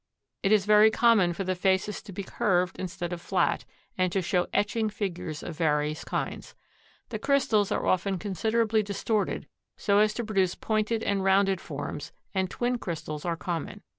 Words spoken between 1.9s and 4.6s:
to be curved instead of flat and to show